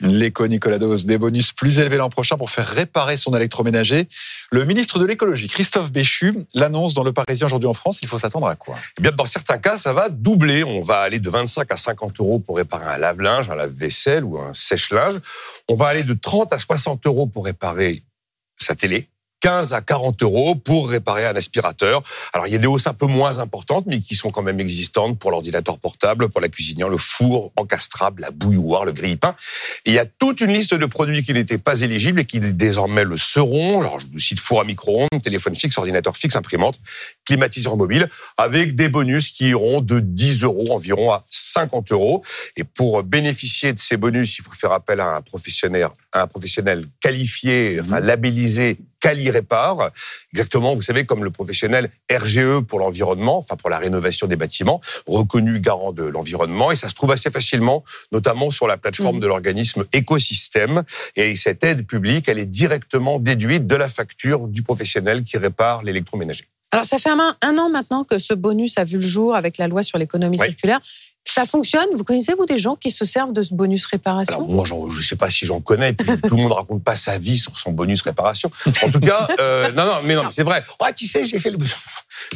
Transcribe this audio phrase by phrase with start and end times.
[0.00, 4.08] L'éco Nicolas Dos, des bonus plus élevés l'an prochain pour faire réparer son électroménager.
[4.52, 7.98] Le ministre de l'écologie, Christophe Béchu, l'annonce dans le Parisien aujourd'hui en France.
[8.02, 8.76] Il faut s'attendre à quoi?
[8.98, 10.62] Eh bien, dans certains cas, ça va doubler.
[10.62, 14.38] On va aller de 25 à 50 euros pour réparer un lave-linge, un lave-vaisselle ou
[14.38, 15.20] un sèche-linge.
[15.68, 18.04] On va aller de 30 à 60 euros pour réparer
[18.56, 19.08] sa télé.
[19.40, 22.02] 15 à 40 euros pour réparer un aspirateur.
[22.32, 24.60] Alors il y a des hausses un peu moins importantes, mais qui sont quand même
[24.60, 29.34] existantes pour l'ordinateur portable, pour la cuisinière, le four encastrable, la bouilloire, le grille-pain.
[29.84, 33.04] il y a toute une liste de produits qui n'étaient pas éligibles et qui désormais
[33.04, 33.80] le seront.
[33.80, 36.80] Alors je vous cite four à micro-ondes, téléphone fixe, ordinateur fixe, imprimante,
[37.24, 42.22] climatiseur mobile, avec des bonus qui iront de 10 euros environ à 50 euros.
[42.56, 45.88] Et pour bénéficier de ces bonus, il faut faire appel à un professionnel,
[46.22, 49.90] un professionnel qualifié, enfin labellisé Cali Répare,
[50.32, 54.80] exactement, vous savez, comme le professionnel RGE pour l'environnement, enfin pour la rénovation des bâtiments,
[55.06, 59.20] reconnu garant de l'environnement, et ça se trouve assez facilement, notamment sur la plateforme mmh.
[59.20, 60.82] de l'organisme Écosystème.
[61.16, 65.82] Et cette aide publique, elle est directement déduite de la facture du professionnel qui répare
[65.82, 66.48] l'électroménager.
[66.70, 69.56] Alors, ça fait un, un, an maintenant que ce bonus a vu le jour avec
[69.56, 70.80] la loi sur l'économie circulaire.
[71.38, 71.86] Ça fonctionne?
[71.94, 74.44] Vous connaissez, vous, des gens qui se servent de ce bonus réparation?
[74.48, 75.92] Moi, je ne sais pas si j'en connais.
[75.92, 78.50] Tout le monde raconte pas sa vie sur son bonus réparation.
[78.82, 80.64] En tout cas, euh, non, non, mais non, c'est vrai.
[80.80, 81.58] Oh, tu sais, j'ai fait le.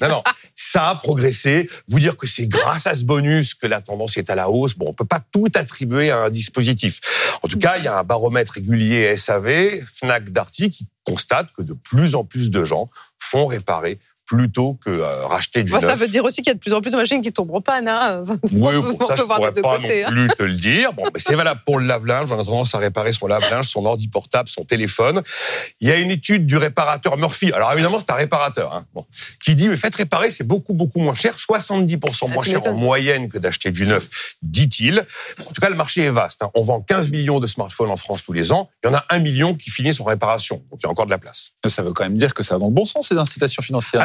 [0.00, 0.22] Non, non,
[0.56, 1.70] ça a progressé.
[1.86, 4.74] Vous dire que c'est grâce à ce bonus que la tendance est à la hausse.
[4.74, 6.98] Bon, on peut pas tout attribuer à un dispositif.
[7.44, 11.62] En tout cas, il y a un baromètre régulier SAV, Fnac Darty, qui constate que
[11.62, 12.88] de plus en plus de gens
[13.20, 15.80] font réparer plutôt que euh, racheter du neuf.
[15.80, 17.60] Ça veut dire aussi qu'il y a de plus en plus de machines qui tomberont
[17.62, 20.10] pas, hein Oui, pour ça, je pourrais pas non hein.
[20.10, 20.92] plus te le dire.
[20.92, 22.30] Bon, c'est valable pour le lave-linge.
[22.30, 25.22] On a tendance à réparer son lave-linge, son ordi portable, son téléphone.
[25.80, 27.50] Il y a une étude du réparateur Murphy.
[27.52, 29.06] Alors évidemment, c'est un réparateur, hein, bon,
[29.42, 32.74] qui dit, mais faites réparer, c'est beaucoup, beaucoup moins cher, 70% ah, moins cher en
[32.74, 34.08] moyenne que d'acheter du neuf,
[34.42, 35.06] dit-il.
[35.40, 36.42] En tout cas, le marché est vaste.
[36.42, 36.50] Hein.
[36.54, 38.68] On vend 15 millions de smartphones en France tous les ans.
[38.84, 40.62] Il y en a un million qui finissent en réparation.
[40.70, 41.52] Donc il y a encore de la place.
[41.66, 44.02] Ça veut quand même dire que ça va dans le bon sens, ces incitations financières.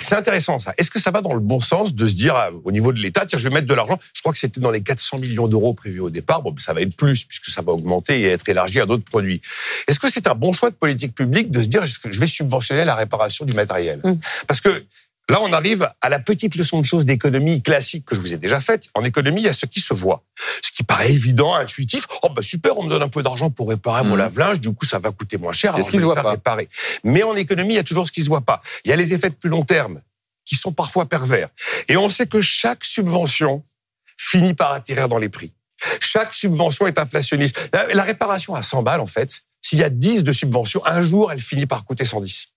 [0.00, 0.74] C'est intéressant ça.
[0.78, 2.98] Est-ce que ça va dans le bon sens de se dire euh, au niveau de
[2.98, 3.98] l'État, tiens, je vais mettre de l'argent?
[4.14, 6.42] Je crois que c'était dans les 400 millions d'euros prévus au départ.
[6.42, 9.40] Bon, ça va être plus puisque ça va augmenter et être élargi à d'autres produits.
[9.86, 12.84] Est-ce que c'est un bon choix de politique publique de se dire je vais subventionner
[12.84, 14.00] la réparation du matériel?
[14.02, 14.14] Mmh.
[14.46, 14.84] Parce que
[15.28, 18.36] Là, on arrive à la petite leçon de choses d'économie classique que je vous ai
[18.36, 18.88] déjà faite.
[18.94, 20.24] En économie, il y a ce qui se voit.
[20.62, 22.06] Ce qui paraît évident, intuitif.
[22.22, 24.18] Oh, bah super, on me donne un peu d'argent pour réparer mon mmh.
[24.18, 25.76] lave-linge, du coup, ça va coûter moins cher.
[25.82, 26.68] ce qui se voit pas réparer.
[27.04, 28.62] Mais en économie, il y a toujours ce qui se voit pas.
[28.84, 30.00] Il y a les effets de plus long terme
[30.44, 31.48] qui sont parfois pervers.
[31.88, 33.64] Et on sait que chaque subvention
[34.16, 35.52] finit par atterrir dans les prix.
[36.00, 37.58] Chaque subvention est inflationniste.
[37.72, 41.32] La, réparation à 100 balles, en fait, s'il y a 10 de subventions, un jour,
[41.32, 42.51] elle finit par coûter 110.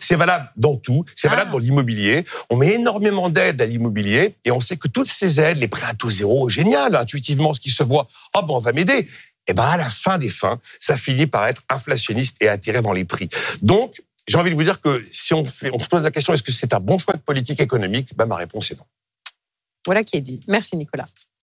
[0.00, 1.52] C'est valable dans tout, c'est valable ah.
[1.52, 2.24] dans l'immobilier.
[2.50, 5.86] On met énormément d'aides à l'immobilier et on sait que toutes ces aides, les prêts
[5.86, 9.08] à taux zéro, génial, intuitivement, ce qui se voit, oh ben on va m'aider.
[9.48, 12.80] Et eh ben à la fin des fins, ça finit par être inflationniste et attirer
[12.80, 13.28] dans les prix.
[13.60, 16.32] Donc, j'ai envie de vous dire que si on, fait, on se pose la question
[16.32, 18.16] est-ce que c'est un bon choix de politique économique?
[18.16, 18.84] Ben, Ma réponse est non.
[19.84, 20.40] Voilà qui est dit.
[20.46, 21.08] Merci Nicolas.